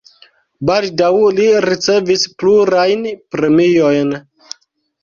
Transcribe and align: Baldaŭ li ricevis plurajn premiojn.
Baldaŭ 0.69 1.09
li 1.39 1.45
ricevis 1.67 2.27
plurajn 2.41 3.07
premiojn. 3.37 4.15